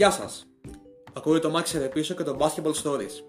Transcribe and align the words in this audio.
Γεια 0.00 0.10
σας! 0.10 0.46
Ακούτε 1.12 1.38
το 1.38 1.52
Max 1.56 1.90
πίσω 1.92 2.14
και 2.14 2.22
το 2.22 2.36
Basketball 2.38 2.72
Stories. 2.82 3.22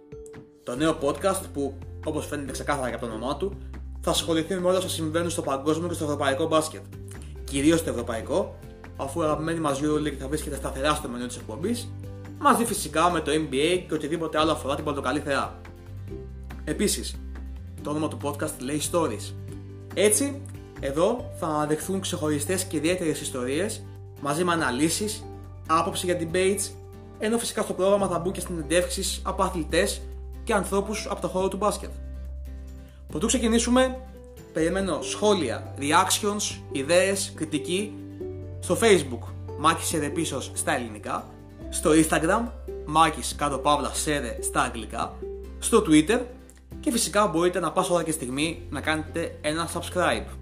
Το 0.64 0.76
νέο 0.76 0.98
podcast 1.02 1.42
που, 1.54 1.78
όπως 2.06 2.26
φαίνεται 2.26 2.52
ξεκάθαρα 2.52 2.90
και 2.90 2.96
από 2.96 3.06
το 3.06 3.12
όνομά 3.12 3.38
του, 3.38 3.58
θα 4.02 4.12
ασχοληθεί 4.12 4.56
με 4.56 4.68
όλα 4.68 4.78
όσα 4.78 4.90
συμβαίνουν 4.90 5.30
στο 5.30 5.42
παγκόσμιο 5.42 5.88
και 5.88 5.94
στο 5.94 6.04
ευρωπαϊκό 6.04 6.48
μπάσκετ. 6.48 6.82
Κυρίως 7.44 7.80
στο 7.80 7.90
ευρωπαϊκό, 7.90 8.60
αφού 8.98 9.22
η 9.22 9.24
αγαπημένη 9.24 9.60
μας 9.60 9.80
EuroLeague 9.84 10.18
θα 10.20 10.28
βρίσκεται 10.28 10.56
σταθερά 10.56 10.94
στο 10.96 11.08
μενού 11.08 11.28
της 11.28 11.36
εκπομπής, 11.38 11.92
μαζί 12.40 12.66
φυσικά 12.66 13.10
με 13.10 13.20
το 13.20 13.32
NBA 13.32 13.84
και 13.88 13.94
οτιδήποτε 13.94 14.40
άλλο 14.40 14.52
αφορά 14.52 14.76
την 14.76 14.84
πορτοκαλί 14.84 15.20
θεά. 15.20 15.60
Επίσης, 16.64 17.16
το 17.84 17.90
όνομα 17.90 18.08
του 18.08 18.18
podcast 18.24 18.60
λέει 18.60 18.82
Stories. 18.92 19.34
Έτσι, 19.94 20.42
εδώ 20.80 21.32
θα 21.40 21.48
αναδεχθούν 21.48 22.00
ξεχωριστές 22.00 22.64
και 22.64 22.78
ιδιαίτερες 22.78 23.22
ιστορίες 23.22 23.84
μαζί 24.22 24.44
με 24.44 24.52
αναλύσεις, 24.52 25.24
άποψη 25.80 26.06
για 26.06 26.18
debates, 26.20 26.72
ενώ 27.20 27.38
φυσικά 27.38 27.62
στο 27.62 27.74
πρόγραμμα 27.74 28.08
θα 28.08 28.20
μπουν 28.20 28.32
και 28.32 28.40
συνεντεύξεις 28.40 29.22
από 29.24 29.44
αθλητές 29.44 30.02
και 30.44 30.54
ανθρώπους 30.54 31.08
από 31.10 31.22
το 31.22 31.28
χώρο 31.28 31.48
του 31.48 31.58
μπάσκετ. 31.58 31.90
Πρωτού 33.08 33.28
ξεκινήσουμε, 33.28 33.98
περιμένω 34.54 35.02
σχόλια, 35.02 35.74
reactions, 35.80 36.60
ιδέες, 36.72 37.32
κριτική 37.36 37.94
στο 38.60 38.78
facebook 38.82 39.28
Μάκης 39.60 39.88
Σερεπίσος 39.88 40.52
στα 40.54 40.76
ελληνικά, 40.76 41.28
στο 41.70 41.90
instagram 41.92 42.48
Μάκης 42.86 43.36
κάτω 43.36 43.58
παύλα 43.58 43.94
Σερε 43.94 44.38
στα 44.42 44.62
αγγλικά, 44.62 45.14
στο 45.60 45.84
twitter 45.88 46.20
και 46.80 46.92
φυσικά 46.92 47.28
μπορείτε 47.28 47.60
να 47.60 47.72
πάσα 47.72 47.94
ώρα 47.94 48.04
και 48.04 48.12
στιγμή 48.12 48.68
να 48.70 48.82
κάνετε 48.82 49.38
ένα 49.42 49.70
subscribe. 49.74 50.41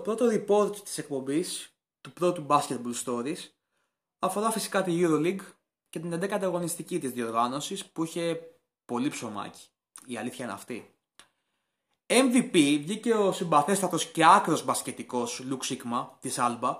Το 0.00 0.14
πρώτο 0.14 0.26
report 0.32 0.76
της 0.76 0.98
εκπομπής 0.98 1.74
του 2.00 2.12
πρώτου 2.12 2.46
Basketball 2.48 2.94
Stories 3.04 3.36
αφορά 4.18 4.50
φυσικά 4.50 4.82
τη 4.82 5.00
EuroLeague 5.02 5.40
και 5.90 5.98
την 5.98 6.12
11η 6.14 6.42
αγωνιστική 6.42 6.98
της 6.98 7.10
διοργάνωσης 7.10 7.86
που 7.86 8.04
είχε 8.04 8.40
πολύ 8.84 9.08
ψωμάκι. 9.08 9.62
Η 10.06 10.16
αλήθεια 10.16 10.44
είναι 10.44 10.54
αυτή. 10.54 10.94
MVP 12.06 12.78
βγήκε 12.82 13.14
ο 13.14 13.32
συμπαθέστατος 13.32 14.06
και 14.06 14.24
άκρος 14.24 14.64
μπασκετικός 14.64 15.40
Λουκ 15.40 15.64
Σίγμα 15.64 16.18
της 16.20 16.36
Alba 16.38 16.76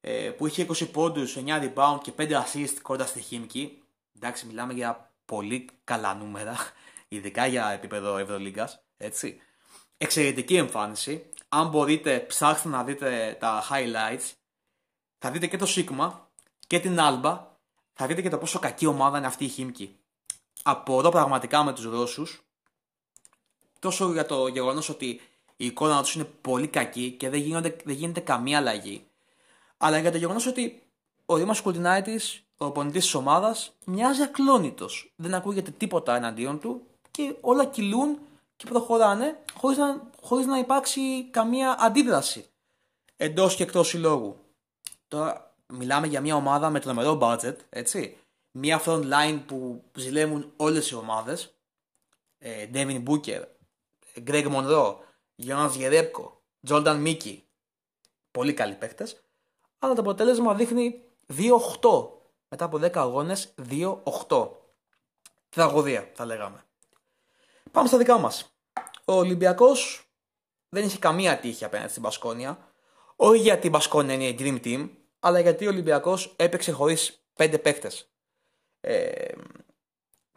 ε, 0.00 0.30
που 0.30 0.46
είχε 0.46 0.66
20 0.68 0.90
πόντους, 0.92 1.36
9 1.36 1.72
rebound 1.72 1.98
και 2.02 2.12
5 2.18 2.30
assist 2.30 2.76
κοντά 2.82 3.06
στη 3.06 3.20
Χίμκι. 3.20 3.82
Εντάξει, 4.16 4.46
μιλάμε 4.46 4.72
για 4.72 5.12
πολύ 5.24 5.68
καλά 5.84 6.14
νούμερα, 6.14 6.56
ειδικά 7.08 7.46
για 7.46 7.68
επίπεδο 7.68 8.16
Ευρωλίγκας, 8.16 8.84
έτσι. 8.96 9.40
Εξαιρετική 9.98 10.56
εμφάνιση. 10.56 11.30
Αν 11.48 11.68
μπορείτε, 11.68 12.18
ψάξτε 12.18 12.68
να 12.68 12.84
δείτε 12.84 13.36
τα 13.40 13.62
highlights. 13.70 14.32
Θα 15.18 15.30
δείτε 15.30 15.46
και 15.46 15.56
το 15.56 15.66
Σίγμα 15.66 16.30
και 16.66 16.80
την 16.80 16.96
Alba. 17.00 17.38
Θα 17.92 18.06
δείτε 18.06 18.22
και 18.22 18.28
το 18.28 18.38
πόσο 18.38 18.58
κακή 18.58 18.86
ομάδα 18.86 19.18
είναι 19.18 19.26
αυτή 19.26 19.44
η 19.44 19.48
Χίμκι. 19.48 19.96
Απορώ 20.62 21.10
πραγματικά 21.10 21.64
με 21.64 21.72
τους 21.72 21.84
Ρώσους. 21.84 22.42
Τόσο 23.78 24.12
για 24.12 24.26
το 24.26 24.46
γεγονός 24.46 24.88
ότι 24.88 25.20
η 25.56 25.66
εικόνα 25.66 26.02
τους 26.02 26.14
είναι 26.14 26.24
πολύ 26.24 26.68
κακή 26.68 27.10
και 27.10 27.28
δεν, 27.28 27.40
γίνονται, 27.40 27.76
δεν 27.84 27.94
γίνεται 27.94 28.20
καμία 28.20 28.58
αλλαγή 28.58 29.06
αλλά 29.84 29.98
για 29.98 30.10
το 30.10 30.16
γεγονός 30.16 30.46
ότι 30.46 30.82
ο 31.26 31.36
Δήμας 31.36 31.60
Κουλτινάητης, 31.60 32.44
ο 32.56 32.70
πονητή 32.70 32.98
της 32.98 33.14
ομάδας, 33.14 33.72
μοιάζει 33.84 34.22
ακλόνητος. 34.22 35.12
Δεν 35.16 35.34
ακούγεται 35.34 35.70
τίποτα 35.70 36.16
εναντίον 36.16 36.60
του 36.60 36.82
και 37.10 37.34
όλα 37.40 37.64
κυλούν 37.64 38.18
και 38.56 38.66
προχωράνε 38.68 39.42
χωρίς 39.56 39.78
να, 39.78 40.10
χωρίς 40.22 40.46
να 40.46 40.58
υπάρξει 40.58 41.30
καμία 41.30 41.76
αντίδραση 41.78 42.48
εντός 43.16 43.54
και 43.54 43.62
εκτός 43.62 43.88
συλλόγου. 43.88 44.36
Τώρα 45.08 45.54
μιλάμε 45.66 46.06
για 46.06 46.20
μια 46.20 46.34
ομάδα 46.34 46.70
με 46.70 46.80
τρομερό 46.80 47.18
budget, 47.20 47.56
έτσι. 47.68 48.18
Μια 48.50 48.82
front 48.84 49.02
line 49.02 49.40
που 49.46 49.84
ζηλεύουν 49.96 50.52
όλες 50.56 50.90
οι 50.90 50.94
ομάδες. 50.94 51.54
Ε, 52.38 52.68
Devin 52.72 53.02
Booker, 53.04 53.42
Greg 54.26 54.52
Monroe, 54.54 54.94
Jonas 55.46 55.70
Γερέπκο, 55.76 56.42
Jordan 56.68 57.06
Mickey. 57.06 57.38
Πολύ 58.30 58.52
καλοί 58.52 58.74
παίχτες 58.74 59.24
αλλά 59.84 59.94
το 59.94 60.00
αποτέλεσμα 60.00 60.54
δείχνει 60.54 61.02
2-8. 61.82 62.08
Μετά 62.48 62.64
από 62.64 62.78
10 62.78 62.90
αγώνες 62.94 63.54
2-8. 64.28 64.48
Τραγωδία 65.48 66.10
θα 66.14 66.24
λέγαμε. 66.24 66.64
Πάμε 67.74 67.88
στα 67.88 67.98
δικά 67.98 68.18
μας. 68.18 68.56
Ο 69.04 69.12
Ολυμπιακός 69.12 70.08
δεν 70.68 70.84
είχε 70.84 70.98
καμία 70.98 71.38
τύχη 71.38 71.64
απέναντι 71.64 71.90
στην 71.90 72.02
Πασκόνια. 72.02 72.72
Όχι 73.16 73.40
γιατί 73.40 73.66
η 73.66 73.70
Πασκόνια 73.70 74.14
είναι 74.14 74.26
η 74.26 74.36
Dream 74.38 74.64
Team, 74.64 74.90
αλλά 75.20 75.40
γιατί 75.40 75.66
ο 75.66 75.68
Ολυμπιακός 75.68 76.34
έπαιξε 76.36 76.72
χωρίς 76.72 77.24
5 77.36 77.58
παίκτες. 77.62 78.10
Ε, 78.80 79.32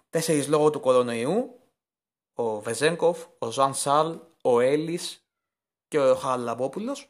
τέσσερις 0.10 0.48
λόγω 0.48 0.70
του 0.70 0.80
κορονοϊού, 0.80 1.60
ο 2.34 2.60
Βεζέγκοφ, 2.60 3.26
ο 3.38 3.52
Ζαν 3.52 3.74
Σαλ, 3.74 4.20
ο 4.42 4.60
Έλλης 4.60 5.28
και 5.88 6.00
ο 6.00 6.16
Χαραλαμπόπουλος 6.16 7.10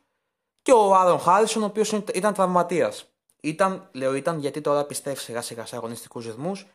και 0.61 0.71
ο 0.71 0.95
Άρον 0.95 1.19
Χάρισον, 1.19 1.63
ο 1.63 1.65
οποίος 1.65 1.91
ήταν 1.91 2.33
τραυματίας. 2.33 3.05
Ήταν, 3.41 3.89
λέω 3.91 4.13
ήταν, 4.13 4.39
γιατί 4.39 4.61
τώρα 4.61 4.85
πιστεύει 4.85 5.19
σιγά 5.19 5.41
σιγά 5.41 5.65
σε 5.65 5.75
αγωνιστικούς 5.75 6.25
ρυθμούς 6.25 6.67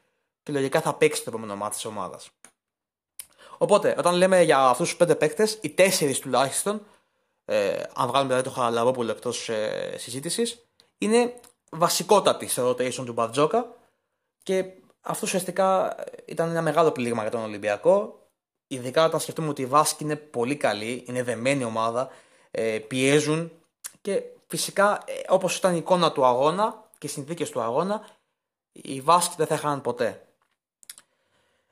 και 0.43 0.53
λογικά 0.53 0.81
θα 0.81 0.95
παίξει 0.95 1.25
το 1.25 1.31
επόμενο 1.31 1.57
μάτι 1.57 1.75
της 1.75 1.85
ομάδας. 1.85 2.31
Οπότε, 3.63 3.95
όταν 3.99 4.15
λέμε 4.15 4.43
για 4.43 4.59
αυτούς 4.59 4.89
τους 4.89 4.97
πέντε 4.97 5.15
παίκτες, 5.15 5.59
οι 5.61 5.71
τέσσερις 5.71 6.19
τουλάχιστον, 6.19 6.87
ε, 7.45 7.83
αν 7.95 8.07
βγάλουμε 8.09 8.29
δηλαδή 8.29 8.43
το 8.43 8.51
Χαραλαβόπουλο 8.51 9.11
εκτός 9.11 9.49
ε, 9.49 9.95
συζήτησης, 9.99 10.67
είναι 10.99 11.35
βασικότατοι 11.71 12.49
στο 12.49 12.71
rotation 12.71 13.05
του 13.05 13.13
Μπαρτζόκα 13.13 13.75
και 14.43 14.65
αυτό 15.01 15.27
ουσιαστικά 15.27 15.97
ήταν 16.25 16.51
ένα 16.51 16.63
μεγάλο 16.63 16.93
πλήγμα 16.93 17.23
για 17.23 17.31
τον 17.31 17.43
Ολυμπιακό. 17.43 18.27
Ειδικά 18.67 19.05
όταν 19.05 19.21
σκεφτούμε 19.21 19.49
ότι 19.49 19.63
η 19.63 19.67
Βάσκη 19.67 20.05
είναι 20.05 20.17
πολύ 20.17 20.57
καλή, 20.57 21.05
είναι 21.07 21.23
δεμένη 21.23 21.65
ομάδα, 21.65 22.11
ε, 22.51 22.79
πιέζουν 22.79 23.53
και 24.01 24.23
φυσικά 24.47 25.03
ε, 25.07 25.13
όπως 25.29 25.57
ήταν 25.57 25.75
η 25.75 25.79
εικόνα 25.79 26.13
του 26.13 26.25
αγώνα 26.25 26.91
και 26.99 27.07
οι 27.07 27.11
συνθήκες 27.11 27.51
του 27.51 27.61
αγώνα 27.61 28.09
οι 28.73 29.01
Βάσκοι 29.01 29.35
δεν 29.37 29.47
θα 29.47 29.55
είχαν 29.55 29.81
ποτέ. 29.81 30.27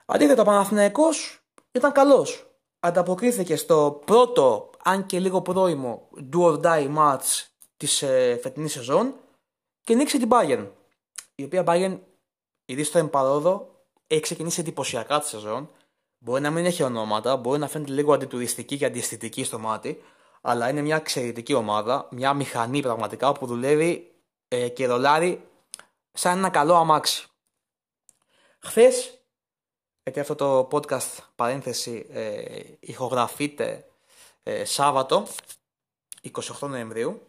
Αντίθετα 0.06 0.42
ο 0.42 0.44
Παναθηναϊκός 0.44 1.39
ήταν 1.72 1.92
καλός. 1.92 2.44
Ανταποκρίθηκε 2.80 3.56
στο 3.56 4.02
πρώτο, 4.04 4.70
αν 4.82 5.06
και 5.06 5.20
λίγο 5.20 5.42
πρώιμο, 5.42 6.08
do 6.32 6.40
or 6.40 6.60
die 6.60 6.96
match 6.96 7.44
της 7.76 8.02
ε, 8.02 8.38
φετινής 8.42 8.72
σεζόν 8.72 9.14
και 9.84 9.94
νίξε 9.94 10.18
την 10.18 10.28
Bayern. 10.32 10.68
Η 11.34 11.44
οποία 11.44 11.64
Bayern, 11.66 11.98
ήδη 12.64 12.84
στο 12.84 12.98
εμπαρόδο, 12.98 13.84
έχει 14.06 14.20
ξεκινήσει 14.20 14.60
εντυπωσιακά 14.60 15.20
τη 15.20 15.28
σεζόν. 15.28 15.70
Μπορεί 16.18 16.40
να 16.40 16.50
μην 16.50 16.64
έχει 16.64 16.82
ονόματα, 16.82 17.36
μπορεί 17.36 17.58
να 17.58 17.68
φαίνεται 17.68 17.92
λίγο 17.92 18.12
αντιτουριστική 18.12 18.76
και 18.76 18.84
αντιαισθητική 18.84 19.44
στο 19.44 19.58
μάτι, 19.58 20.02
αλλά 20.40 20.68
είναι 20.68 20.80
μια 20.80 20.96
εξαιρετική 20.96 21.54
ομάδα, 21.54 22.08
μια 22.10 22.34
μηχανή 22.34 22.80
πραγματικά 22.80 23.32
που 23.32 23.46
δουλεύει 23.46 24.14
ε, 24.48 24.68
και 24.68 24.86
ρολάρει 24.86 25.48
σαν 26.12 26.38
ένα 26.38 26.50
καλό 26.50 26.74
αμάξι. 26.74 27.26
Χθες, 28.58 29.19
γιατί 30.02 30.20
αυτό 30.20 30.34
το 30.34 30.68
podcast 30.72 31.18
παρένθεση 31.34 32.06
ε, 32.10 32.62
ηχογραφείται 32.80 33.84
ε, 34.42 34.64
Σάββατο 34.64 35.26
28 36.32 36.68
Νοεμβρίου. 36.68 37.22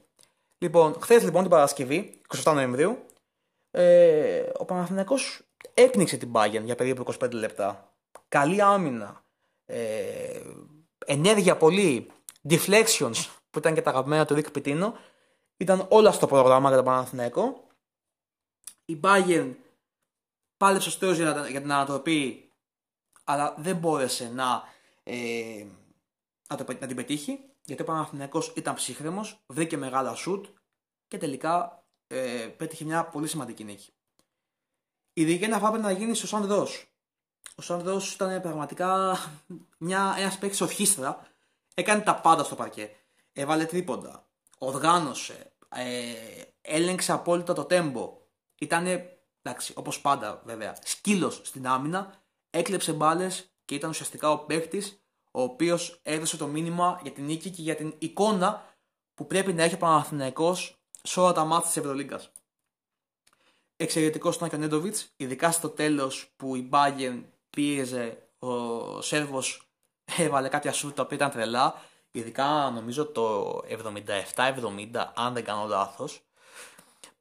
Λοιπόν, 0.58 0.96
χθες 1.02 1.24
λοιπόν 1.24 1.42
την 1.42 1.52
Παρασκευή, 1.52 2.22
27 2.44 2.54
Νοεμβρίου, 2.54 3.06
ε, 3.72 4.50
ο 4.58 4.66
Παναθηναϊκός 4.66 5.42
έπνιξε 5.74 6.18
την 6.18 6.32
Bayern 6.34 6.62
για 6.64 6.76
περίπου 6.76 7.14
25 7.20 7.32
λεπτά. 7.32 7.94
Καλή 8.28 8.62
άμυνα, 8.62 9.24
ε, 9.66 10.41
ενέργεια 11.06 11.58
πολύ, 11.58 12.12
Deflections 12.50 13.28
που 13.50 13.59
ήταν 13.59 13.74
και 13.74 13.82
τα 13.82 13.90
αγαπημένα 13.90 14.26
του 14.26 14.35
Rick 14.35 14.58
Pitino 14.58 14.91
ήταν 15.58 15.85
όλα 15.90 16.12
στο 16.12 16.28
πρόγραμμα 16.28 16.67
για 16.67 16.78
τον 16.78 16.85
Παναθηναϊκό. 16.85 17.67
Η 18.85 19.00
Bayern 19.03 19.53
πάλεψε 20.58 20.90
στο 20.90 21.12
για, 21.12 21.47
για 21.50 21.62
την 21.62 21.72
ανατροπή 21.72 22.51
αλλά 23.23 23.56
δεν 23.58 23.76
μπόρεσε 23.76 24.32
να, 24.34 24.64
ε, 25.03 25.66
να, 26.50 26.58
το, 26.58 26.66
να 26.79 26.88
την 26.88 26.96
πετύχει 26.96 27.40
γιατί 27.66 27.82
ο 27.82 27.85
Παναθηναϊκός 27.85 28.53
ήταν 28.56 28.76
ψύχρεμος, 28.76 29.44
βρήκε 29.47 29.78
μεγάλα 29.78 30.16
σουτ 30.16 30.46
και 31.08 31.18
τελικά 31.18 31.84
ε, 32.08 32.47
πέτυχε 32.58 32.85
μια 32.85 33.06
πολύ 33.06 33.28
σημαντική 33.28 33.64
νίκη. 33.64 33.94
Η 35.14 35.23
δικαίνα 35.23 35.59
θα 35.59 35.68
έπρεπε 35.68 35.84
να 35.85 35.91
γίνει 35.91 36.16
στο 36.16 36.28
Σαν 36.28 36.52
Ο 37.56 37.62
Σαν 37.62 38.00
ήταν 38.14 38.41
πραγματικά 38.41 39.18
μια, 39.78 40.16
ένας 40.17 40.38
παίκτης 40.38 40.62
ορχήστρα 40.62 41.28
έκανε 41.74 42.02
τα 42.02 42.16
πάντα 42.16 42.44
στο 42.44 42.56
παρκέ. 42.56 42.96
Έβαλε 43.34 43.66
τρίποντα, 43.66 44.26
οργάνωσε, 44.58 45.52
ε, 45.70 46.14
έλεγξε 46.62 47.12
απόλυτα 47.12 47.53
το 47.53 47.64
τέμπο. 47.64 48.17
Ήτανε, 48.56 49.17
εντάξει, 49.41 49.74
όπως 49.76 50.02
πάντα 50.02 50.41
βέβαια, 50.46 50.76
σκύλος 50.84 51.41
στην 51.44 51.67
άμυνα, 51.67 52.21
έκλεψε 52.52 52.94
μπάλες 52.94 53.52
και 53.66 53.76
ήταν 53.76 53.90
ουσιαστικά 53.90 54.32
ο 54.32 54.38
παίκτης 54.38 55.02
ο 55.32 55.42
οποίος 55.42 56.00
έδωσε 56.03 56.38
το 56.38 56.48
μήνυμα 56.48 57.00
για 57.03 57.12
την 57.12 57.26
νίκη 57.26 57.50
και 57.50 57.62
για 57.62 57.76
την 57.76 57.94
εικόνα 57.98 58.76
που 59.14 59.28
πρέπει 59.28 59.53
να 59.53 59.64
έχει 59.64 59.74
ο 59.74 59.78
Παναθηναϊκός 59.78 60.82
σε 61.03 61.20
όλα 61.20 61.32
τα 61.32 61.46
μάτια 61.46 61.68
της 61.68 61.78
Ευρωλίγκας. 61.78 62.32
Εξαιρετικός 63.76 64.36
ήταν 64.36 64.50
και 64.50 64.56
ο 64.56 64.58
Νέντοβιτς, 64.58 65.14
ειδικά 65.16 65.52
στο 65.52 65.70
τέλος 65.70 66.34
που 66.36 66.56
η 66.56 66.70
Bayern 66.72 67.24
πίεζε, 67.50 68.30
ο 68.40 69.02
Σέρβος 69.02 69.62
έβαλε 70.18 70.48
κάποια 70.48 70.72
σούτ 70.72 70.96
τα 70.96 71.02
οποία 71.02 71.18
ήταν 71.18 71.32
τρελά. 71.32 71.82
Ειδικά 72.12 72.72
νομίζω 72.74 73.06
το 73.06 73.58
77-70, 74.36 75.12
αν 75.16 75.34
δεν 75.34 75.44
κάνω 75.44 75.68
λάθος, 75.68 76.22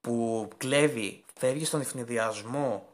που 0.01 0.49
κλέβει, 0.57 1.25
φεύγει 1.35 1.65
στον 1.65 1.81
ευνηδιασμό 1.81 2.90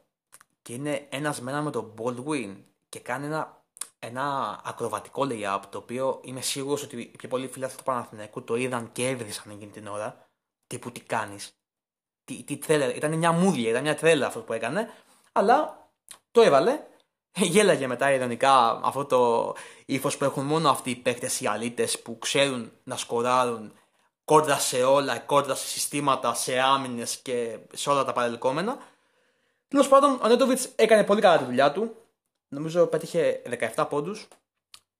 και 0.66 0.72
είναι 0.72 1.06
ένας 1.08 1.40
μένα 1.40 1.62
με 1.62 1.70
τον 1.70 1.94
Baldwin 1.98 2.56
και 2.88 3.00
κάνει 3.00 3.26
ένα, 3.26 3.64
ένα 3.98 4.60
ακροβατικό 4.64 5.26
lay-up 5.30 5.60
το 5.70 5.78
οποίο 5.78 6.20
είμαι 6.24 6.40
σίγουρος 6.40 6.82
ότι 6.82 7.00
οι 7.00 7.16
πιο 7.16 7.28
πολλοί 7.28 7.48
φίλοι 7.48 7.66
του 7.66 7.82
Παναθηναϊκού 7.82 8.42
το 8.44 8.56
είδαν 8.56 8.92
και 8.92 9.08
έβρισαν 9.08 9.50
εκείνη 9.50 9.70
την 9.70 9.86
ώρα. 9.86 10.28
Τύπου 10.66 10.92
τι 10.92 11.00
κάνεις. 11.00 11.52
Τι, 12.24 12.42
τι 12.42 12.56
τρέλα, 12.56 12.94
ήταν 12.94 13.12
μια 13.12 13.32
μούδια, 13.32 13.68
ήταν 13.68 13.82
μια 13.82 13.94
τρέλα 13.94 14.26
αυτό 14.26 14.40
που 14.40 14.52
έκανε. 14.52 14.90
Αλλά 15.32 15.88
το 16.30 16.40
έβαλε. 16.40 16.80
Γέλαγε 17.52 17.86
μετά 17.86 18.12
ειρωνικά 18.12 18.80
αυτό 18.82 19.04
το 19.04 19.54
ύφος 19.86 20.16
που 20.16 20.24
έχουν 20.24 20.44
μόνο 20.44 20.70
αυτοί 20.70 20.90
οι 20.90 20.96
παίκτες 20.96 21.40
οι 21.40 21.46
αλήτες 21.46 22.02
που 22.02 22.18
ξέρουν 22.18 22.72
να 22.84 22.96
σκοράρουν 22.96 23.72
κόρδα 24.24 24.58
σε 24.58 24.82
όλα, 24.82 25.18
κόρδα 25.18 25.54
σε 25.54 25.66
συστήματα, 25.66 26.34
σε 26.34 26.58
άμυνες 26.60 27.16
και 27.16 27.58
σε 27.72 27.90
όλα 27.90 28.04
τα 28.04 28.12
παρελκόμενα. 28.12 28.78
Τέλος 29.68 29.88
πάντων, 29.88 30.18
ο 30.22 30.28
Νέτοβιτ 30.28 30.60
έκανε 30.76 31.04
πολύ 31.04 31.20
καλά 31.20 31.38
τη 31.38 31.44
δουλειά 31.44 31.72
του. 31.72 31.96
Νομίζω 32.48 32.86
πέτυχε 32.86 33.42
17 33.74 33.86
πόντους 33.88 34.28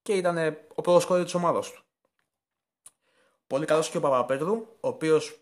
και 0.03 0.13
ήταν 0.13 0.57
ο 0.75 0.81
πρώτος 0.81 1.05
κόρη 1.05 1.25
της 1.25 1.35
ομάδας 1.35 1.71
του. 1.71 1.83
Πολύ 3.47 3.65
καλός 3.65 3.89
και 3.89 3.97
ο 3.97 4.01
Παπαπέτρου, 4.01 4.55
ο 4.81 4.89
οποίος 4.89 5.39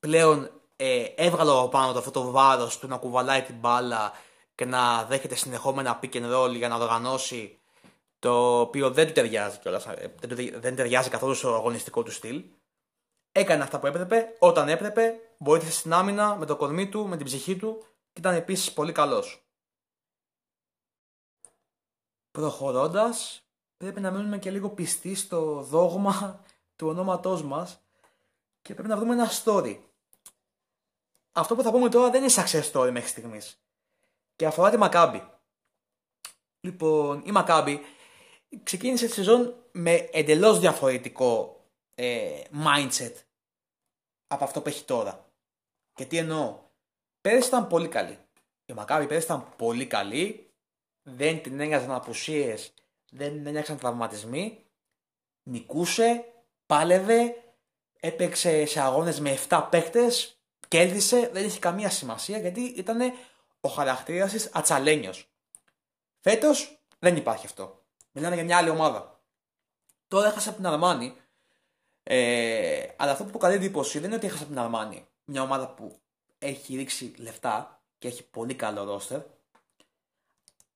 πλέον 0.00 0.50
ε, 0.76 1.04
έβγαλε 1.14 1.50
από 1.50 1.68
πάνω 1.68 1.92
το 1.92 1.98
αυτό 1.98 2.10
το 2.10 2.30
βάρος 2.30 2.78
του 2.78 2.86
να 2.86 2.96
κουβαλάει 2.96 3.42
την 3.42 3.54
μπάλα 3.54 4.12
και 4.54 4.64
να 4.64 5.04
δέχεται 5.04 5.34
συνεχόμενα 5.34 6.00
pick 6.02 6.14
and 6.14 6.34
roll 6.34 6.54
για 6.54 6.68
να 6.68 6.76
οργανώσει 6.76 7.58
το 8.18 8.60
οποίο 8.60 8.90
δεν 8.90 9.06
του 9.06 9.12
ταιριάζει 9.12 9.58
κιόλας, 9.58 9.86
ε, 9.86 10.14
δεν, 10.20 10.60
δεν 10.60 10.76
ταιριάζει 10.76 11.08
καθόλου 11.08 11.34
στο 11.34 11.54
αγωνιστικό 11.54 12.02
του 12.02 12.10
στυλ. 12.10 12.44
Έκανε 13.32 13.62
αυτά 13.62 13.78
που 13.78 13.86
έπρεπε, 13.86 14.34
όταν 14.38 14.68
έπρεπε, 14.68 15.14
βοήθησε 15.38 15.72
στην 15.72 15.92
άμυνα 15.92 16.36
με 16.36 16.46
το 16.46 16.56
κορμί 16.56 16.88
του, 16.88 17.08
με 17.08 17.16
την 17.16 17.26
ψυχή 17.26 17.56
του 17.56 17.84
και 17.97 17.97
ήταν 18.12 18.34
επίσης 18.34 18.72
πολύ 18.72 18.92
καλός. 18.92 19.42
Προχωρώντας, 22.30 23.42
πρέπει 23.76 24.00
να 24.00 24.10
μείνουμε 24.10 24.38
και 24.38 24.50
λίγο 24.50 24.70
πιστοί 24.70 25.14
στο 25.14 25.62
δόγμα 25.62 26.44
του 26.76 26.88
ονόματός 26.88 27.42
μας 27.42 27.80
και 28.62 28.74
πρέπει 28.74 28.88
να 28.88 28.96
βρούμε 28.96 29.12
ένα 29.12 29.28
story. 29.44 29.80
Αυτό 31.32 31.54
που 31.54 31.62
θα 31.62 31.70
πούμε 31.70 31.88
τώρα 31.88 32.10
δεν 32.10 32.22
είναι 32.22 32.32
success 32.34 32.72
story 32.72 32.90
μέχρι 32.92 33.08
στιγμής. 33.08 33.62
Και 34.36 34.46
αφορά 34.46 34.70
τη 34.70 34.76
Μακάμπη. 34.76 35.30
Λοιπόν, 36.60 37.22
η 37.26 37.30
Μακάμπη 37.30 37.80
ξεκίνησε 38.62 39.06
τη 39.06 39.12
σεζόν 39.12 39.64
με 39.72 40.08
εντελώς 40.12 40.58
διαφορετικό 40.58 41.64
ε, 41.94 42.42
mindset 42.64 43.14
από 44.26 44.44
αυτό 44.44 44.62
που 44.62 44.68
έχει 44.68 44.84
τώρα. 44.84 45.30
Και 45.94 46.04
τι 46.04 46.16
εννοώ; 46.16 46.67
Πέρυσι 47.20 47.48
ήταν 47.48 47.66
πολύ 47.66 47.88
καλή. 47.88 48.18
Η 48.66 48.72
Μακάβη 48.72 49.06
πέρυσι 49.06 49.26
ήταν 49.26 49.46
πολύ 49.56 49.86
καλή. 49.86 50.50
Δεν 51.02 51.42
την 51.42 51.60
ένοιαζαν 51.60 51.92
απουσίες, 51.92 52.72
δεν 53.10 53.32
την 53.32 53.46
ένοιαζαν 53.46 53.78
τραυματισμοί. 53.78 54.62
Νικούσε, 55.42 56.24
πάλευε, 56.66 57.34
έπαιξε 58.00 58.64
σε 58.66 58.80
αγώνες 58.80 59.20
με 59.20 59.38
7 59.48 59.66
παίχτε, 59.70 60.10
κέρδισε, 60.68 61.30
δεν 61.32 61.44
είχε 61.44 61.58
καμία 61.58 61.90
σημασία 61.90 62.38
γιατί 62.38 62.60
ήταν 62.60 63.00
ο 63.60 63.68
χαρακτήρας 63.68 64.32
της 64.32 64.50
ατσαλένιος. 64.52 65.28
Φέτος 66.20 66.78
δεν 66.98 67.16
υπάρχει 67.16 67.46
αυτό. 67.46 67.82
Μιλάμε 68.12 68.34
για 68.34 68.44
μια 68.44 68.56
άλλη 68.56 68.68
ομάδα. 68.70 69.20
Τώρα 70.08 70.28
έχασα 70.28 70.48
από 70.48 70.58
την 70.58 70.66
Αρμάνη. 70.66 71.16
Ε, 72.02 72.86
αλλά 72.96 73.10
αυτό 73.10 73.24
που 73.24 73.30
προκαλεί 73.30 73.54
εντύπωση 73.54 73.98
δεν 73.98 74.06
είναι 74.06 74.16
ότι 74.16 74.26
έχασα 74.26 74.42
από 74.42 74.52
την 74.52 74.60
Αρμάνη. 74.60 75.06
Μια 75.24 75.42
ομάδα 75.42 75.68
που 75.68 76.00
έχει 76.38 76.76
ρίξει 76.76 77.14
λεφτά 77.16 77.82
και 77.98 78.08
έχει 78.08 78.24
πολύ 78.24 78.54
καλό 78.54 78.84
ρόστερ. 78.84 79.20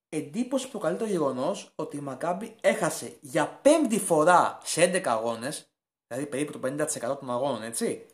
Εντύπωση 0.09 0.65
που 0.65 0.71
προκαλεί 0.71 0.97
το 0.97 1.05
γεγονός 1.05 1.73
ότι 1.75 1.97
η 1.97 2.01
Μακάμπη 2.01 2.57
έχασε 2.61 3.17
για 3.21 3.49
πέμπτη 3.63 3.99
φορά 3.99 4.59
σε 4.65 4.83
11 4.83 5.03
αγώνες, 5.07 5.71
δηλαδή 6.07 6.27
περίπου 6.27 6.59
το 6.59 6.69
50% 6.69 7.19
των 7.19 7.31
αγώνων, 7.31 7.63
έτσι. 7.63 8.07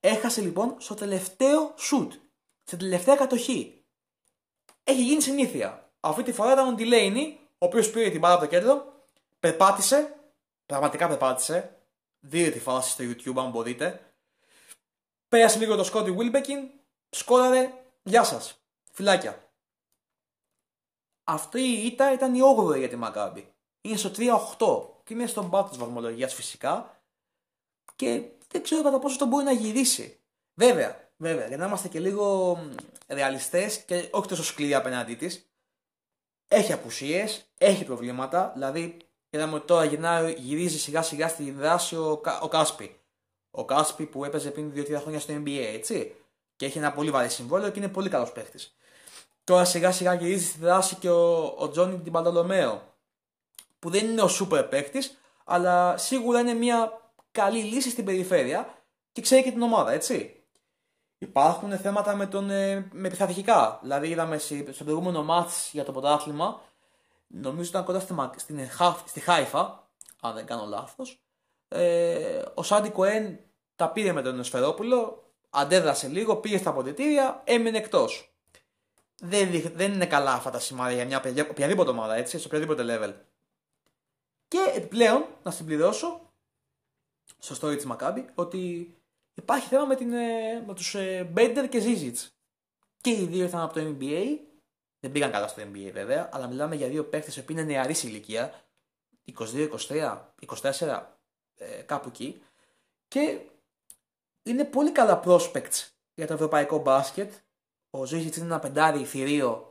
Έχασε 0.00 0.40
λοιπόν 0.40 0.74
στο 0.78 0.94
τελευταίο 0.94 1.74
σουτ, 1.76 2.12
στην 2.64 2.78
τελευταία 2.78 3.16
κατοχή. 3.16 3.84
Έχει 4.84 5.02
γίνει 5.02 5.20
συνήθεια. 5.20 5.90
Αυτή 6.00 6.22
τη 6.22 6.32
φορά 6.32 6.52
ήταν 6.52 6.68
ο 6.68 6.72
Ντιλέινι, 6.72 7.40
ο 7.58 7.66
οποίος 7.66 7.90
πήρε 7.90 8.10
την 8.10 8.20
μπάλα 8.20 8.34
από 8.34 8.42
το 8.42 8.50
κέντρο, 8.50 8.92
περπάτησε, 9.40 10.14
πραγματικά 10.66 11.08
περπάτησε. 11.08 11.76
Δείτε 12.20 12.50
τη 12.50 12.58
φάση 12.58 12.90
στο 12.90 13.04
YouTube 13.04 13.42
αν 13.42 13.50
μπορείτε. 13.50 14.07
Πέρασε 15.28 15.58
λίγο 15.58 15.76
το 15.76 15.84
Σκότι 15.84 16.10
Βίλμπεκιν, 16.10 16.70
σκόραρε, 17.10 17.72
γεια 18.02 18.24
σας. 18.24 18.58
Φυλάκια. 18.92 19.48
Αυτή 21.24 21.60
η 21.60 21.86
ήττα 21.86 22.12
ήταν 22.12 22.34
η 22.34 22.38
8η 22.58 22.78
για 22.78 22.88
τη 22.88 22.96
Μακάμπη. 22.96 23.52
Είναι 23.80 23.96
στο 23.96 24.10
3-8 24.16 25.04
και 25.04 25.14
είναι 25.14 25.26
στον 25.26 25.50
πάτο 25.50 25.68
της 25.68 25.78
βαθμολογίας 25.78 26.34
φυσικά. 26.34 27.02
Και 27.96 28.22
δεν 28.48 28.62
ξέρω 28.62 28.82
κατά 28.82 28.98
πόσο 28.98 29.18
το 29.18 29.26
μπορεί 29.26 29.44
να 29.44 29.52
γυρίσει. 29.52 30.20
Βέβαια, 30.54 31.10
βέβαια, 31.16 31.46
για 31.46 31.56
να 31.56 31.66
είμαστε 31.66 31.88
και 31.88 32.00
λίγο 32.00 32.58
ρεαλιστές 33.08 33.78
και 33.78 34.08
όχι 34.10 34.28
τόσο 34.28 34.44
σκληροί 34.44 34.74
απέναντί 34.74 35.14
της. 35.14 35.50
Έχει 36.48 36.72
απουσίες, 36.72 37.44
έχει 37.58 37.84
προβλήματα. 37.84 38.50
Δηλαδή, 38.54 38.96
είδαμε 39.30 39.54
ότι 39.54 39.66
τώρα 39.66 39.84
γυρνάει, 39.84 40.32
γυρίζει 40.32 40.78
σιγά 40.78 41.02
σιγά 41.02 41.28
στη 41.28 41.50
δράση 41.50 41.96
ο, 41.96 42.22
ο 42.40 42.48
Κάσπι. 42.48 42.97
Ο 43.58 43.64
Κάσπι 43.64 44.06
που 44.06 44.24
έπαιζε 44.24 44.50
πριν 44.50 44.72
2-3 44.74 44.94
χρόνια 45.00 45.20
στο 45.20 45.34
NBA, 45.34 45.70
έτσι. 45.74 46.14
Και 46.56 46.66
έχει 46.66 46.78
ένα 46.78 46.92
πολύ 46.92 47.10
βαρύ 47.10 47.28
συμβόλαιο 47.28 47.70
και 47.70 47.78
είναι 47.78 47.88
πολύ 47.88 48.08
καλός 48.08 48.32
παίχτη. 48.32 48.58
Τώρα 49.44 49.64
σιγά 49.64 49.92
σιγά 49.92 50.14
γυρίζει 50.14 50.46
στη 50.46 50.58
δράση 50.58 50.94
και 50.94 51.10
ο, 51.10 51.54
ο 51.58 51.68
Τζόνι 51.70 51.98
Τιμπαντολομέο. 51.98 52.82
Που 53.78 53.90
δεν 53.90 54.06
είναι 54.06 54.22
ο 54.22 54.28
σούπερ 54.28 54.64
παίχτη, 54.64 54.98
αλλά 55.44 55.96
σίγουρα 55.96 56.40
είναι 56.40 56.52
μια 56.52 57.00
καλή 57.30 57.62
λύση 57.62 57.90
στην 57.90 58.04
περιφέρεια 58.04 58.74
και 59.12 59.20
ξέρει 59.20 59.42
και 59.42 59.50
την 59.50 59.62
ομάδα, 59.62 59.92
έτσι. 59.92 60.42
Υπάρχουν 61.18 61.78
θέματα 61.78 62.16
με, 62.16 62.26
τον, 62.26 62.50
ε, 62.50 62.88
με 62.92 63.08
πειθαρχικά. 63.08 63.78
Δηλαδή, 63.82 64.08
είδαμε 64.08 64.38
στο 64.70 64.84
προηγούμενο 64.84 65.22
μάτς 65.22 65.70
για 65.72 65.84
το 65.84 65.92
πρωτάθλημα, 65.92 66.60
νομίζω 67.26 67.68
ήταν 67.68 67.84
κοντά 67.84 68.00
στη, 68.00 68.14
στην, 68.36 68.58
στη 69.06 69.20
Χάιφα, 69.20 69.88
αν 70.20 70.34
δεν 70.34 70.46
κάνω 70.46 70.66
λάθος. 70.66 71.20
Ε, 71.68 72.42
ο 72.54 72.62
Σάντι 72.62 72.90
Κοέν 72.90 73.38
τα 73.78 73.90
πήρε 73.92 74.12
με 74.12 74.22
τον 74.22 74.44
Σφερόπουλο, 74.44 75.24
αντέδρασε 75.50 76.08
λίγο, 76.08 76.36
πήγε 76.36 76.58
στα 76.58 76.70
αποδητήρια, 76.70 77.42
έμεινε 77.44 77.78
εκτός. 77.78 78.32
Δεν, 79.20 79.72
δεν 79.74 79.92
είναι 79.92 80.06
καλά 80.06 80.32
αυτά 80.32 80.50
τα 80.50 80.58
σημάδια 80.58 80.96
για 80.96 81.04
μια 81.06 81.46
οποιαδήποτε 81.50 81.90
ομάδα, 81.90 82.14
έτσι, 82.14 82.38
σε 82.38 82.46
οποιαδήποτε 82.46 82.84
level. 82.86 83.14
Και 84.48 84.72
επιπλέον, 84.74 85.26
να 85.42 85.50
συμπληρώσω, 85.50 86.20
στο 87.38 87.54
story 87.60 87.76
της 87.76 87.84
Μακάμπη, 87.84 88.28
ότι 88.34 88.94
υπάρχει 89.34 89.68
θέμα 89.68 89.84
με, 89.84 89.96
την, 89.96 90.12
ε, 90.12 90.64
με 90.66 90.74
τους 90.74 90.96
Μπέντερ 91.30 91.68
και 91.68 91.80
Ζίζιτς. 91.80 92.36
Και 93.00 93.10
οι 93.10 93.26
δύο 93.26 93.42
ήρθαν 93.42 93.60
από 93.60 93.74
το 93.74 93.80
NBA, 93.80 94.38
δεν 95.00 95.12
πήγαν 95.12 95.30
καλά 95.30 95.48
στο 95.48 95.62
NBA 95.62 95.90
βέβαια, 95.92 96.28
αλλά 96.32 96.46
μιλάμε 96.46 96.74
για 96.74 96.88
δύο 96.88 97.04
παίχτες 97.04 97.44
που 97.44 97.52
είναι 97.52 97.62
νεαρής 97.62 98.02
ηλικία, 98.02 98.64
22, 99.38 99.68
23, 99.88 100.34
24, 100.62 101.02
κάπου 101.86 102.08
εκεί. 102.08 102.42
Και 103.08 103.40
είναι 104.42 104.64
πολύ 104.64 104.92
καλά 104.92 105.22
prospects 105.24 105.88
για 106.14 106.26
το 106.26 106.32
ευρωπαϊκό 106.32 106.78
μπάσκετ. 106.78 107.32
Ο 107.90 108.04
Ζήσιτ 108.04 108.36
είναι 108.36 108.44
ένα 108.46 108.58
πεντάρι 108.58 109.04
θηρίο 109.04 109.68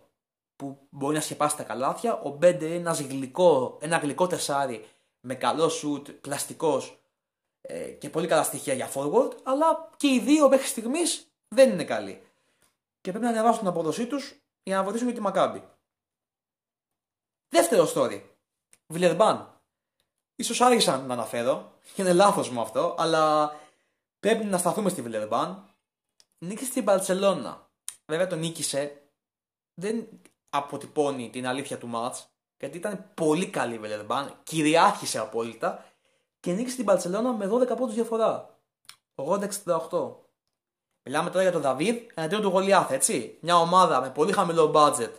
που 0.56 0.88
μπορεί 0.90 1.16
να 1.16 1.22
σκεπάσει 1.22 1.58
τα 1.58 1.64
καλάθια. 1.64 2.20
Ο 2.20 2.30
Μπέντερ 2.30 2.68
είναι 2.68 2.78
ένας 2.78 3.02
γλυκό, 3.02 3.78
ένα 3.82 3.98
γλυκό 3.98 4.28
τεσάρι 4.28 4.86
με 5.20 5.36
καλό 5.36 5.70
σουτ, 5.70 6.10
πλαστικός 6.10 7.00
ε, 7.62 7.90
και 7.90 8.10
πολύ 8.10 8.28
καλά 8.28 8.44
στοιχεία 8.44 8.74
για 8.74 8.92
forward. 8.94 9.32
Αλλά 9.44 9.90
και 9.98 10.08
οι 10.08 10.20
δύο 10.20 10.50
μέχρι 10.50 10.68
στιγμής 10.68 11.28
δεν 11.48 11.70
είναι 11.70 11.84
καλοί. 11.84 12.22
Και 13.02 13.10
πρέπει 13.10 13.26
να 13.26 13.32
ανεβάσουν 13.32 13.60
την 13.60 13.68
απόδοσή 13.68 14.08
τους 14.08 14.36
για 14.64 14.76
να 14.76 14.84
βοηθήσουν 14.84 15.08
και 15.08 15.14
τη 15.14 15.22
Μακάμπη. 15.22 15.64
Δεύτερο 17.50 17.92
story. 17.96 18.22
Βιλερμπάν. 18.88 19.62
σω 20.44 20.66
άργησα 20.66 20.98
να 20.98 21.14
αναφέρω. 21.14 21.72
Είναι 21.96 22.14
λάθος 22.14 22.50
μου 22.50 22.62
αυτό, 22.62 22.96
αλλά 22.98 23.56
Πρέπει 24.27 24.46
να 24.46 24.57
σταθούμε 24.57 24.89
στη 24.89 25.01
Βιλερμπάν. 25.01 25.65
Νίκησε 26.38 26.72
στην 26.72 26.84
Παρσελώνα. 26.84 27.69
Βέβαια 28.05 28.27
το 28.27 28.36
νίκησε. 28.36 29.01
Δεν 29.74 30.07
αποτυπώνει 30.50 31.29
την 31.29 31.48
αλήθεια 31.48 31.77
του 31.77 31.88
μάτς. 31.88 32.27
Γιατί 32.60 32.77
ήταν 32.77 33.12
πολύ 33.13 33.48
καλή 33.48 33.74
η 33.74 33.79
Βιλερμπάν. 33.79 34.39
Κυριάρχησε 34.43 35.19
απόλυτα. 35.19 35.86
Και 36.39 36.51
νίκησε 36.51 36.75
την 36.75 36.86
Παρσελώνα 36.86 37.34
με 37.34 37.48
12 37.48 37.77
πόντους 37.77 37.93
διαφορά. 37.93 38.60
80-68. 39.15 39.50
Μιλάμε 41.03 41.29
τώρα 41.29 41.41
για 41.41 41.51
τον 41.51 41.62
Δαβίδ 41.62 41.98
εναντίον 42.13 42.41
του 42.41 42.50
Γολιάθ, 42.50 42.91
έτσι. 42.91 43.38
Μια 43.41 43.57
ομάδα 43.57 44.01
με 44.01 44.10
πολύ 44.10 44.31
χαμηλό 44.31 44.72
budget, 44.75 45.12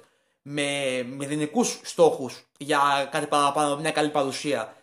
με 0.42 1.02
μηδενικούς 1.02 1.80
στόχους 1.84 2.46
για 2.58 3.08
κάτι 3.10 3.26
παραπάνω, 3.26 3.76
μια 3.76 3.90
καλή 3.90 4.10
παρουσία 4.10 4.76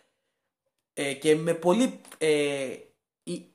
ε, 0.92 1.14
και 1.14 1.36
με 1.36 1.54
πολύ 1.54 2.00
ε, 2.18 2.76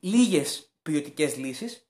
λίγες 0.00 0.72
ποιοτικές 0.82 1.36
λύσεις 1.36 1.86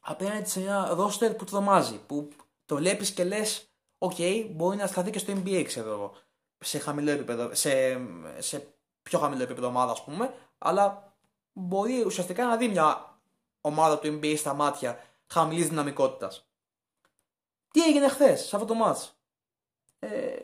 απέναντι 0.00 0.48
σε 0.48 0.60
ένα 0.60 0.94
ρόστερ 0.94 1.34
που 1.34 1.44
τρομάζει. 1.44 1.98
Που 2.06 2.28
το 2.64 2.76
βλέπεις 2.76 3.10
και 3.10 3.24
λες, 3.24 3.68
OK, 3.98 4.48
μπορεί 4.50 4.76
να 4.76 4.86
σταθεί 4.86 5.10
και 5.10 5.18
στο 5.18 5.32
NBA, 5.32 5.62
ξέρω 5.66 5.92
εγώ. 5.92 6.12
Σε 6.58 6.78
χαμηλό 6.78 7.10
επίπεδο, 7.10 7.54
σε, 7.54 8.00
σε 8.38 8.74
πιο 9.02 9.18
χαμηλό 9.18 9.42
επίπεδο 9.42 9.66
ομάδα, 9.66 9.92
ας 9.92 10.04
πούμε, 10.04 10.34
αλλά 10.58 11.16
μπορεί 11.52 12.04
ουσιαστικά 12.04 12.44
να 12.46 12.56
δει 12.56 12.68
μια 12.68 13.18
ομάδα 13.60 13.98
του 13.98 14.06
NBA 14.06 14.34
στα 14.36 14.54
μάτια 14.54 15.04
χαμηλής 15.26 15.68
δυναμικότητας. 15.68 16.48
Τι 17.70 17.82
έγινε 17.82 18.08
χθες 18.08 18.40
σε 18.40 18.56
αυτό 18.56 18.74
το 18.74 18.84
match. 18.84 19.08
Ε, 19.98 20.36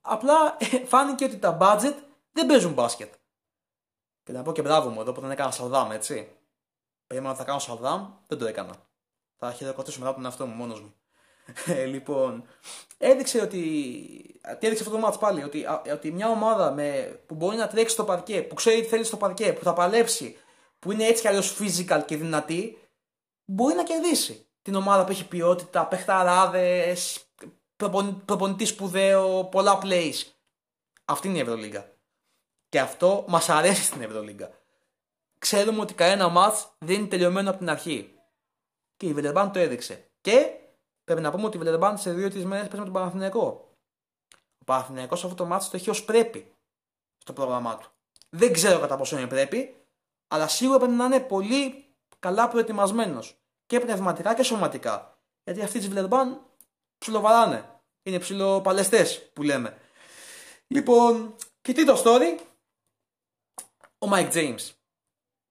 απλά 0.00 0.56
φάνηκε 0.92 1.24
ότι 1.24 1.38
τα 1.38 1.58
budget 1.60 1.94
δεν 2.32 2.46
παίζουν 2.46 2.72
μπάσκετ. 2.72 3.14
Και 4.30 4.36
να 4.36 4.42
πω 4.42 4.52
και 4.52 4.62
μπράβο 4.62 4.88
μου 4.88 5.00
εδώ 5.00 5.12
που 5.12 5.20
δεν 5.20 5.30
έκανα 5.30 5.50
σαλδάμ, 5.50 5.92
έτσι. 5.92 6.28
Περίμενα 7.06 7.32
ότι 7.32 7.42
θα 7.42 7.46
κάνω 7.46 7.58
σαλδάμ, 7.58 8.08
δεν 8.26 8.38
το 8.38 8.46
έκανα. 8.46 8.74
Θα 9.36 9.52
χειροκροτήσω 9.52 10.00
μετά 10.00 10.14
τον 10.14 10.24
εαυτό 10.24 10.46
μου 10.46 10.54
μόνος 10.54 10.80
μου. 10.80 10.94
Ε, 11.74 11.84
λοιπόν, 11.84 12.44
έδειξε 12.98 13.40
ότι. 13.40 13.60
Τι 14.58 14.66
έδειξε 14.66 14.84
αυτό 14.84 14.98
το 14.98 15.06
match 15.06 15.18
πάλι, 15.20 15.44
ότι, 15.44 15.64
ότι 15.92 16.12
μια 16.12 16.28
ομάδα 16.28 16.72
με, 16.72 17.20
που 17.26 17.34
μπορεί 17.34 17.56
να 17.56 17.68
τρέξει 17.68 17.94
στο 17.94 18.04
παρκέ, 18.04 18.42
που 18.42 18.54
ξέρει 18.54 18.80
τι 18.80 18.86
θέλει 18.86 19.04
στο 19.04 19.16
παρκέ, 19.16 19.52
που 19.52 19.64
θα 19.64 19.72
παλέψει, 19.72 20.36
που 20.78 20.92
είναι 20.92 21.04
έτσι 21.04 21.22
κι 21.22 21.28
αλλιώς 21.28 21.58
physical 21.60 22.02
και 22.06 22.16
δυνατή, 22.16 22.78
μπορεί 23.44 23.74
να 23.74 23.82
κερδίσει 23.82 24.46
την 24.62 24.74
ομάδα 24.74 25.04
που 25.04 25.10
έχει 25.10 25.28
ποιότητα, 25.28 25.86
παιχταράδες, 25.86 27.24
προπονητή 28.24 28.64
σπουδαίο, 28.64 29.44
πολλά 29.44 29.78
plays. 29.82 30.22
Αυτή 31.04 31.28
είναι 31.28 31.38
η 31.38 31.40
Ευρωλίγκα. 31.40 31.99
Και 32.70 32.80
αυτό 32.80 33.24
μας 33.28 33.48
αρέσει 33.48 33.82
στην 33.82 34.02
Ευρωλίγκα. 34.02 34.50
Ξέρουμε 35.38 35.80
ότι 35.80 35.94
κανένα 35.94 36.32
match 36.36 36.64
δεν 36.78 36.96
είναι 36.96 37.08
τελειωμένο 37.08 37.50
από 37.50 37.58
την 37.58 37.70
αρχή. 37.70 38.14
Και 38.96 39.06
η 39.06 39.12
Βελερμπάν 39.12 39.52
το 39.52 39.58
έδειξε. 39.58 40.10
Και 40.20 40.50
πρέπει 41.04 41.20
να 41.20 41.30
πούμε 41.30 41.44
ότι 41.44 41.56
η 41.56 41.60
Βελερμπάν 41.60 41.98
σε 41.98 42.12
δύο-τρεις 42.12 42.44
μέρες 42.44 42.68
παίζει 42.68 42.78
με 42.78 42.84
τον 42.84 42.92
Παναθηναϊκό. 42.92 43.74
Ο 44.58 44.64
Παναθηναϊκός 44.64 45.24
αυτό 45.24 45.44
το 45.44 45.56
match 45.56 45.62
το 45.62 45.70
έχει 45.72 45.90
ως 45.90 46.04
πρέπει 46.04 46.54
στο 47.18 47.32
πρόγραμμά 47.32 47.76
του. 47.76 47.90
Δεν 48.30 48.52
ξέρω 48.52 48.80
κατά 48.80 48.96
πόσο 48.96 49.18
είναι 49.18 49.26
πρέπει, 49.26 49.76
αλλά 50.28 50.48
σίγουρα 50.48 50.78
πρέπει 50.78 50.92
να 50.92 51.04
είναι 51.04 51.20
πολύ 51.20 51.84
καλά 52.18 52.48
προετοιμασμένος 52.48 53.36
και 53.66 53.80
πνευματικά 53.80 54.34
και 54.34 54.42
σωματικά. 54.42 55.18
Γιατί 55.44 55.62
αυτοί 55.62 55.78
της 55.78 55.88
Βιλερμπάν 55.88 56.46
ψιλοβαράνε. 56.98 57.64
Είναι 58.02 58.18
ψιλοπαλαιστές 58.18 59.30
που 59.32 59.42
λέμε. 59.42 59.78
Λοιπόν, 60.66 61.34
και 61.62 61.72
τι 61.72 61.84
το 61.84 62.02
story; 62.04 62.40
Ο 64.02 64.08
Mike 64.12 64.32
James. 64.32 64.70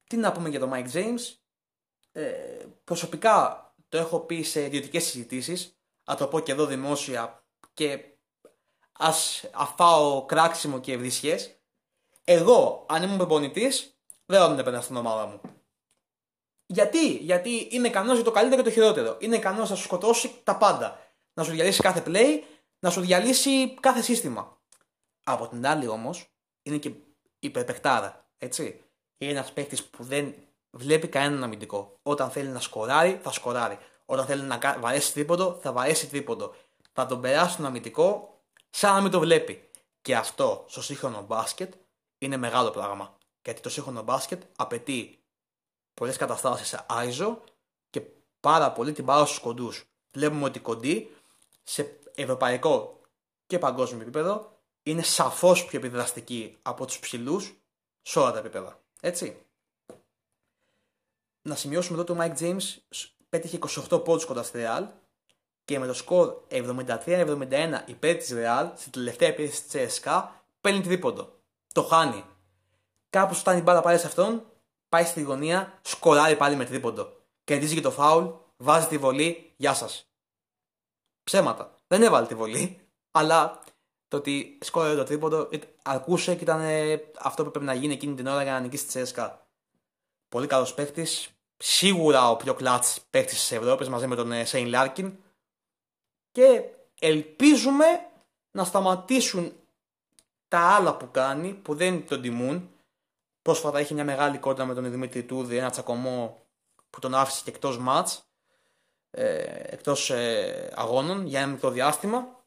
Τι 0.04 0.18
να 0.18 0.32
πούμε 0.32 0.50
για 0.50 0.60
τον 0.60 0.72
Mike 0.74 0.92
James; 0.92 1.20
Ε, 2.12 2.66
προσωπικά 2.84 3.64
το 3.90 3.98
έχω 3.98 4.20
πει 4.20 4.42
σε 4.42 4.66
ιδιωτικές 4.66 5.04
συζητήσεις. 5.04 5.80
Α 6.12 6.16
το 6.18 6.28
πω 6.28 6.40
και 6.40 6.52
εδώ 6.52 6.66
δημόσια 6.66 7.44
και 7.74 8.18
ας 8.92 9.50
αφάω 9.54 10.26
κράξιμο 10.26 10.80
και 10.80 10.92
ευρισχές. 10.92 11.60
Εγώ, 12.24 12.86
αν 12.90 13.04
ήμουν 13.04 13.18
προπονητής, 13.18 14.00
δεν 14.26 14.40
θα 14.40 14.48
τον 14.48 14.60
έπαιρνα 14.60 14.82
στην 14.82 14.96
ομάδα 14.96 15.26
μου. 15.26 15.42
Γιατί, 16.66 17.08
γιατί 17.08 17.68
είναι 17.72 17.88
ικανός 17.88 18.16
για 18.16 18.24
το 18.24 18.32
καλύτερο 18.32 18.62
και 18.62 18.68
το 18.68 18.74
χειρότερο. 18.74 19.18
Είναι 19.20 19.36
ικανός 19.36 19.70
να 19.70 19.76
σου 19.76 19.84
σκοτώσει 19.84 20.42
τα 20.44 20.58
πάντα. 20.58 21.00
Να 21.34 21.44
σου 21.44 21.52
διαλύσει 21.52 21.82
κάθε 21.82 22.04
play, 22.06 22.44
να 22.80 22.90
σου 22.90 23.02
διαλύσει 23.02 23.74
κάθε 23.80 24.02
σύστημα. 24.02 24.62
Από 25.24 25.48
την 25.48 25.68
άλλη 25.68 25.88
όμως, 25.88 26.34
είναι 26.62 26.78
και 26.78 26.92
υπερπεκτάρα. 27.40 28.29
Έτσι. 28.40 28.82
Είναι 29.18 29.32
ένας 29.32 29.54
παίκτης 29.54 29.84
που 29.84 30.04
δεν 30.04 30.36
βλέπει 30.72 31.08
κανέναν 31.08 31.44
αμυντικό. 31.44 32.00
Όταν 32.04 32.30
θέλει 32.30 32.48
να 32.48 32.60
σκοράρει, 32.60 33.20
θα 33.24 33.32
σκοράρει. 33.32 33.78
Όταν 34.06 34.26
θέλει 34.26 34.42
να 34.42 34.60
βαρέσει 34.80 35.14
τρίποντο, 35.14 35.58
θα 35.62 35.72
βαρέσει 35.72 36.08
τρίποντο. 36.08 36.56
Θα 36.94 37.06
τον 37.06 37.22
περάσει 37.22 37.56
τον 37.56 37.66
αμυντικό 37.66 38.40
σαν 38.70 38.94
να 38.94 39.02
μην 39.02 39.12
το 39.12 39.20
βλέπει. 39.20 39.70
Και 40.02 40.16
αυτό 40.16 40.66
στο 40.68 40.82
σύγχρονο 40.82 41.22
μπάσκετ 41.22 41.74
είναι 42.18 42.38
μεγάλο 42.38 42.70
πράγμα. 42.70 43.18
Γιατί 43.44 43.62
το 43.62 43.70
σύγχρονο 43.70 44.02
μπάσκετ 44.02 44.44
απαιτεί 44.56 45.20
πολλές 45.94 46.18
καταστάσεις 46.18 46.68
σε 46.68 46.86
άιζο 46.88 47.44
και 47.90 48.02
πάρα 48.40 48.72
πολύ 48.72 48.92
την 48.92 49.06
πάρα 49.06 49.26
στους 49.26 49.40
κοντούς. 49.40 49.84
Βλέπουμε 50.12 50.44
ότι 50.44 50.58
οι 50.58 50.62
κοντοί 50.62 51.12
σε 51.64 52.00
ευρωπαϊκό 52.16 53.02
και 53.46 53.60
παγκόσμιο 53.60 54.02
επίπεδο 54.02 54.58
είναι 54.84 55.02
σαφώς 55.02 55.66
πιο 55.66 55.80
επιδραστικοί 55.80 56.58
από 56.62 56.86
τους 56.86 57.00
ψηλούς 57.00 57.59
σε 58.02 58.20
όλα 58.20 58.32
τα 58.32 58.40
επίπεδα. 58.40 58.80
Έτσι. 59.02 59.46
Να 61.42 61.56
σημειώσουμε 61.56 62.02
εδώ 62.02 62.14
ότι 62.14 62.22
ο 62.22 62.26
Mike 62.26 62.42
James 62.42 62.98
πέτυχε 63.30 63.60
28 63.90 64.04
πόντους 64.04 64.26
κοντά 64.26 64.44
στη 64.44 64.60
Real 64.64 64.88
και 65.66 65.80
με 65.80 65.88
το 65.88 65.94
σκορ 65.94 66.36
73-71 66.50 67.82
υπέρ 67.86 68.16
της 68.16 68.34
Real 68.36 68.72
στην 68.76 68.92
τελευταία 68.92 69.30
επίθεση 69.30 69.64
της 69.64 70.02
CSKA 70.04 70.24
παίρνει 70.62 70.82
τρίποντο. 70.82 71.34
Το 71.74 71.84
χάνει. 71.84 72.26
Κάπου 73.10 73.34
φτάνει 73.34 73.60
η 73.60 73.62
μπάλα 73.62 73.82
πάλι 73.82 74.00
σε 74.00 74.08
αυτόν, 74.08 74.46
πάει 74.90 75.06
στη 75.06 75.22
γωνία, 75.22 75.80
σκοράρει 75.82 76.36
πάλι 76.36 76.56
με 76.56 76.66
τρίποντο. 76.66 77.18
Κερδίζει 77.44 77.76
και 77.76 77.82
το 77.82 77.92
φάουλ, 77.92 78.26
βάζει 78.58 78.88
τη 78.88 78.98
βολή, 78.98 79.54
γεια 79.58 79.74
σας. 79.74 80.06
Ψέματα. 81.24 81.76
Δεν 81.88 82.04
έβαλε 82.04 82.28
τη 82.28 82.36
βολή, 82.36 82.88
αλλά 83.12 83.60
το 84.10 84.18
ότι 84.18 84.58
σκόραρε 84.62 84.96
το 84.96 85.04
τρίποντο 85.04 85.50
αρκούσε 85.84 86.36
και 86.36 86.44
ήταν 86.44 86.62
αυτό 87.20 87.44
που 87.44 87.52
πρέπει 87.52 87.66
να 87.66 87.74
γίνει 87.74 87.94
εκείνη 87.94 88.16
την 88.16 88.28
ώρα 88.28 88.44
για 88.44 88.52
να 88.52 88.60
νικήσει 88.60 88.84
τη 88.84 88.90
Τσέσκα. 88.90 89.48
Πολύ 90.30 90.48
καλός 90.48 90.74
παίκτης. 90.74 91.30
Σίγουρα 91.58 92.30
ο 92.30 92.36
πιο 92.36 92.54
clutch 92.54 93.02
παίκτης 93.10 93.40
της 93.40 93.52
Ευρώπης 93.52 93.90
μαζί 93.90 94.08
με 94.08 94.16
τον 94.16 94.46
Σέιν 94.46 94.68
Λάρκιν. 94.68 95.14
Και 96.32 96.62
ελπίζουμε 97.00 97.86
να 98.52 98.64
σταματήσουν 98.64 99.54
τα 100.48 100.60
άλλα 100.60 100.96
που 100.96 101.12
κάνει 101.12 101.54
που 101.54 101.76
δεν 101.76 102.08
τον 102.08 102.22
τιμούν 102.22 102.70
Πρόσφατα 103.42 103.80
είχε 103.80 103.94
μια 103.94 104.04
μεγάλη 104.04 104.38
κόντρα 104.38 104.66
με 104.66 104.74
τον 104.74 104.92
Δημήτρη 104.92 105.24
Τούδη, 105.24 105.58
ένα 105.58 105.70
τσακωμό 105.70 106.46
που 106.90 107.00
τον 107.00 107.16
άφησε 107.16 107.42
και 107.44 107.50
εκτός 107.50 107.78
μάτς, 107.78 108.24
ε, 109.12 109.44
εκτός 109.64 110.10
ε, 110.10 110.72
αγώνων 110.76 111.26
για 111.26 111.40
ένα 111.40 111.52
μικρό 111.52 111.70
διάστημα. 111.70 112.39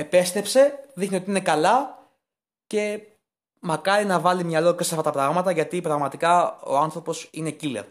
Επέστρεψε, 0.00 0.88
δείχνει 0.94 1.16
ότι 1.16 1.30
είναι 1.30 1.40
καλά 1.40 2.08
και 2.66 3.00
μακάρι 3.60 4.04
να 4.04 4.20
βάλει 4.20 4.44
μυαλό 4.44 4.74
και 4.74 4.82
σε 4.82 4.94
αυτά 4.94 5.10
τα 5.10 5.10
πράγματα 5.10 5.50
γιατί 5.50 5.80
πραγματικά 5.80 6.60
ο 6.60 6.76
άνθρωπος 6.76 7.28
είναι 7.32 7.56
killer. 7.60 7.84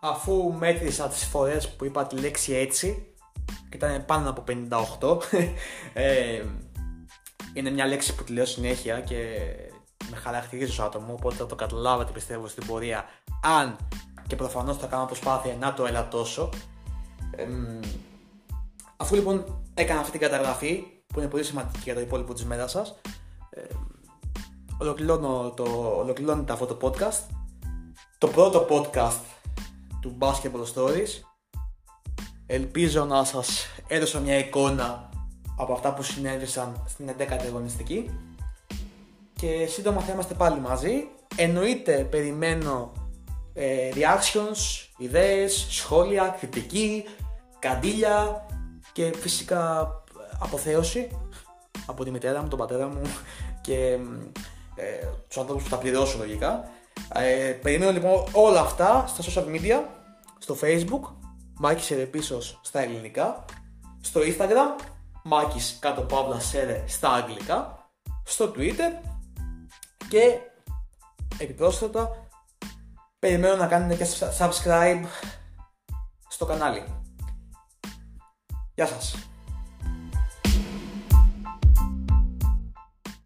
Αφού 0.00 0.52
μέτρησα 0.52 1.08
τις 1.08 1.24
φορές 1.24 1.76
που 1.76 1.84
είπα 1.84 2.06
τη 2.06 2.16
λέξη 2.16 2.52
έτσι 2.54 3.14
και 3.46 3.76
ήταν 3.76 4.04
πάνω 4.04 4.30
από 4.30 4.44
58. 4.48 5.18
ε, 5.92 6.44
είναι 7.54 7.70
μια 7.70 7.86
λέξη 7.86 8.14
που 8.14 8.24
τη 8.24 8.32
λέω 8.32 8.44
συνέχεια 8.44 9.00
και 9.00 9.38
με 10.14 10.20
χαρακτηρίζει 10.20 10.70
ως 10.70 10.80
άτομο, 10.80 11.12
οπότε 11.12 11.34
θα 11.34 11.46
το 11.46 11.54
καταλάβατε 11.54 12.12
πιστεύω 12.12 12.48
στην 12.48 12.66
πορεία 12.66 13.04
αν 13.42 13.76
και 14.26 14.36
προφανώς 14.36 14.76
θα 14.76 14.86
κάνω 14.86 15.04
προσπάθεια 15.04 15.56
να 15.60 15.74
το 15.74 15.86
ελαττώσω. 15.86 16.48
Ε, 17.36 17.46
αφού 18.96 19.14
λοιπόν 19.14 19.62
έκανα 19.74 20.00
αυτή 20.00 20.10
την 20.10 20.20
καταγραφή 20.20 20.84
που 21.06 21.20
είναι 21.20 21.28
πολύ 21.28 21.44
σημαντική 21.44 21.80
για 21.82 21.94
το 21.94 22.00
υπόλοιπο 22.00 22.32
της 22.32 22.44
μέρας 22.44 22.70
σας 22.70 22.94
ε, 23.50 23.60
ολοκληρώνω 24.78 25.52
το, 25.56 25.94
ολοκληρώνεται 25.98 26.52
αυτό 26.52 26.66
το 26.66 26.76
podcast. 26.80 27.34
Το 28.18 28.28
πρώτο 28.28 28.66
podcast 28.70 29.20
του 30.00 30.16
Basketball 30.18 30.64
Stories. 30.74 31.22
Ελπίζω 32.46 33.04
να 33.04 33.24
σας 33.24 33.66
έδωσα 33.86 34.20
μια 34.20 34.38
εικόνα 34.38 35.08
από 35.56 35.72
αυτά 35.72 35.94
που 35.94 36.02
συνέβησαν 36.02 36.82
στην 36.86 37.10
11η 37.18 37.44
αγωνιστική 37.46 38.10
και 39.34 39.66
σύντομα 39.66 40.00
θα 40.00 40.12
είμαστε 40.12 40.34
πάλι 40.34 40.60
μαζί. 40.60 41.08
Εννοείται 41.36 42.06
περιμένω 42.10 42.92
ε, 43.54 43.90
reactions, 43.94 44.88
ιδέες, 44.96 45.66
σχόλια, 45.70 46.36
κριτική, 46.38 47.04
καντήλια 47.58 48.46
και 48.92 49.12
φυσικά 49.16 49.92
αποθέωση 50.40 51.08
από 51.86 52.04
τη 52.04 52.10
μητέρα 52.10 52.42
μου, 52.42 52.48
τον 52.48 52.58
πατέρα 52.58 52.86
μου 52.86 53.02
και 53.64 53.98
ε, 54.74 55.06
τους 55.28 55.36
ανθρώπους 55.36 55.62
που 55.62 55.70
θα 55.70 55.78
πληρώσω 55.78 56.18
λογικά. 56.18 56.68
Ε, 57.14 57.50
περιμένω 57.62 57.92
λοιπόν 57.92 58.24
όλα 58.32 58.60
αυτά 58.60 59.04
στα 59.06 59.22
social 59.22 59.46
media, 59.46 59.80
στο 60.38 60.56
facebook 60.62 61.12
Μάκης 61.58 61.90
Ερεπίσος 61.90 62.60
στα 62.62 62.80
ελληνικά, 62.80 63.44
στο 64.00 64.20
Instagram 64.20 64.84
Μάκης 65.22 65.76
κάτω 65.80 66.00
παύλα 66.00 66.40
σέρε 66.40 66.84
στα 66.86 67.08
αγγλικά 67.08 67.88
στο 68.24 68.52
Twitter 68.56 69.13
και 70.14 70.38
επιπρόσθετα 71.38 72.28
περιμένω 73.18 73.56
να 73.56 73.66
κάνετε 73.66 74.04
και 74.04 74.10
subscribe 74.38 75.04
στο 76.28 76.44
κανάλι. 76.44 76.84
Γεια 78.74 78.86
σας! 78.86 79.33